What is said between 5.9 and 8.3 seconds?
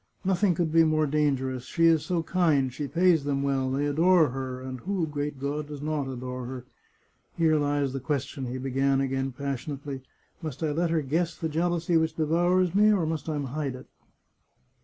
adore her?). Here lies the ques